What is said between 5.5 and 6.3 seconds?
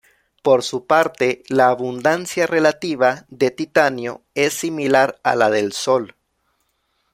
del Sol.